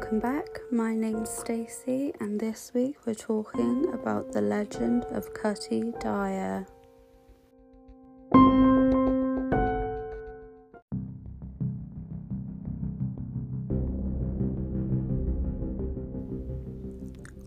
Welcome 0.00 0.20
back. 0.20 0.60
My 0.72 0.94
name's 0.94 1.28
Stacey, 1.28 2.14
and 2.20 2.40
this 2.40 2.72
week 2.72 2.96
we're 3.04 3.12
talking 3.12 3.92
about 3.92 4.32
the 4.32 4.40
legend 4.40 5.04
of 5.10 5.34
Cutty 5.34 5.92
Dyer. 6.00 6.66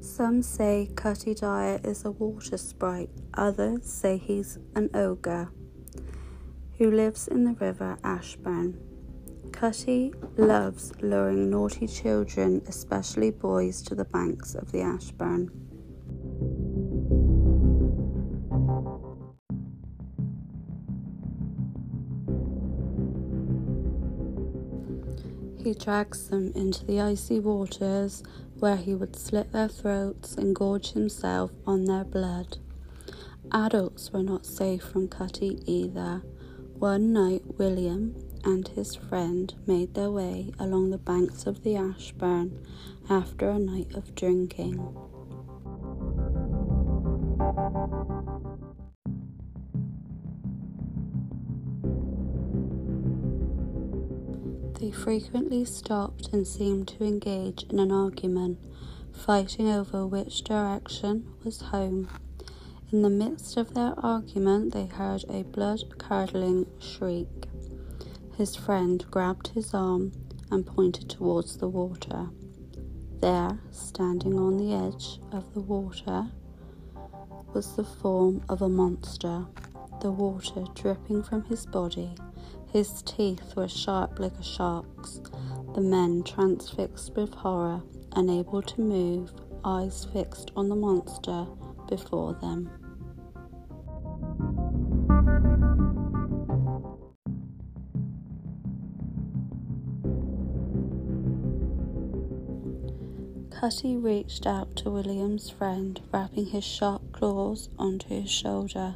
Some 0.00 0.40
say 0.40 0.88
Cutty 0.96 1.34
Dyer 1.34 1.78
is 1.84 2.06
a 2.06 2.12
water 2.12 2.56
sprite, 2.56 3.10
others 3.34 3.84
say 3.84 4.16
he's 4.16 4.58
an 4.74 4.88
ogre 4.94 5.50
who 6.78 6.90
lives 6.90 7.28
in 7.28 7.44
the 7.44 7.52
river 7.52 7.98
Ashburn. 8.02 8.87
Cutty 9.52 10.12
loves 10.36 10.92
luring 11.00 11.50
naughty 11.50 11.86
children, 11.86 12.62
especially 12.66 13.30
boys, 13.30 13.82
to 13.82 13.94
the 13.94 14.04
banks 14.04 14.54
of 14.54 14.70
the 14.72 14.80
Ashburn. 14.82 15.50
He 25.62 25.74
drags 25.74 26.28
them 26.28 26.52
into 26.54 26.86
the 26.86 27.00
icy 27.00 27.40
waters 27.40 28.22
where 28.58 28.76
he 28.76 28.94
would 28.94 29.16
slit 29.16 29.52
their 29.52 29.68
throats 29.68 30.34
and 30.34 30.54
gorge 30.54 30.92
himself 30.92 31.50
on 31.66 31.84
their 31.84 32.04
blood. 32.04 32.58
Adults 33.52 34.12
were 34.12 34.22
not 34.22 34.46
safe 34.46 34.82
from 34.82 35.08
Cutty 35.08 35.58
either. 35.66 36.22
One 36.78 37.12
night, 37.12 37.42
William, 37.58 38.14
and 38.44 38.68
his 38.68 38.94
friend 38.94 39.54
made 39.66 39.94
their 39.94 40.10
way 40.10 40.52
along 40.58 40.90
the 40.90 40.98
banks 40.98 41.46
of 41.46 41.62
the 41.62 41.76
Ashburn 41.76 42.64
after 43.10 43.50
a 43.50 43.58
night 43.58 43.94
of 43.94 44.14
drinking. 44.14 44.78
They 54.80 54.92
frequently 54.92 55.64
stopped 55.64 56.28
and 56.32 56.46
seemed 56.46 56.86
to 56.88 57.04
engage 57.04 57.64
in 57.64 57.80
an 57.80 57.90
argument, 57.90 58.58
fighting 59.12 59.68
over 59.68 60.06
which 60.06 60.44
direction 60.44 61.26
was 61.44 61.60
home. 61.60 62.08
In 62.92 63.02
the 63.02 63.10
midst 63.10 63.56
of 63.56 63.74
their 63.74 63.92
argument, 63.98 64.72
they 64.72 64.86
heard 64.86 65.24
a 65.28 65.42
blood 65.42 65.98
curdling 65.98 66.66
shriek. 66.78 67.47
His 68.38 68.54
friend 68.54 69.04
grabbed 69.10 69.48
his 69.48 69.74
arm 69.74 70.12
and 70.48 70.64
pointed 70.64 71.10
towards 71.10 71.56
the 71.56 71.66
water. 71.66 72.28
There, 73.20 73.58
standing 73.72 74.38
on 74.38 74.58
the 74.58 74.74
edge 74.74 75.18
of 75.32 75.52
the 75.54 75.60
water, 75.60 76.28
was 77.52 77.74
the 77.74 77.82
form 77.82 78.44
of 78.48 78.62
a 78.62 78.68
monster, 78.68 79.44
the 80.00 80.12
water 80.12 80.62
dripping 80.76 81.24
from 81.24 81.42
his 81.46 81.66
body. 81.66 82.14
His 82.72 83.02
teeth 83.02 83.56
were 83.56 83.66
sharp 83.66 84.20
like 84.20 84.38
a 84.38 84.44
shark's. 84.44 85.20
The 85.74 85.80
men, 85.80 86.22
transfixed 86.22 87.16
with 87.16 87.34
horror, 87.34 87.82
unable 88.12 88.62
to 88.62 88.80
move, 88.80 89.32
eyes 89.64 90.06
fixed 90.12 90.52
on 90.54 90.68
the 90.68 90.76
monster 90.76 91.44
before 91.88 92.34
them. 92.34 92.70
Cutty 103.60 103.96
reached 103.96 104.46
out 104.46 104.76
to 104.76 104.88
William's 104.88 105.50
friend, 105.50 106.00
wrapping 106.12 106.46
his 106.46 106.62
sharp 106.62 107.10
claws 107.10 107.68
onto 107.76 108.06
his 108.06 108.30
shoulder. 108.30 108.94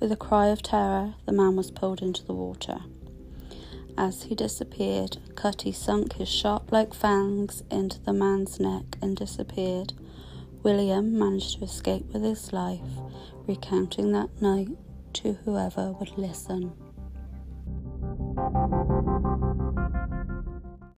With 0.00 0.10
a 0.10 0.16
cry 0.16 0.46
of 0.46 0.62
terror, 0.62 1.16
the 1.26 1.32
man 1.32 1.54
was 1.54 1.70
pulled 1.70 2.00
into 2.00 2.24
the 2.24 2.32
water. 2.32 2.78
As 3.98 4.22
he 4.22 4.34
disappeared, 4.34 5.18
Cutty 5.34 5.70
sunk 5.70 6.14
his 6.14 6.30
sharp 6.30 6.72
like 6.72 6.94
fangs 6.94 7.62
into 7.70 8.00
the 8.00 8.14
man's 8.14 8.58
neck 8.58 8.96
and 9.02 9.18
disappeared. 9.18 9.92
William 10.62 11.18
managed 11.18 11.58
to 11.58 11.64
escape 11.64 12.10
with 12.10 12.22
his 12.22 12.54
life, 12.54 12.80
recounting 13.46 14.12
that 14.12 14.40
night 14.40 14.78
to 15.12 15.34
whoever 15.44 15.92
would 15.92 16.16
listen. 16.16 16.72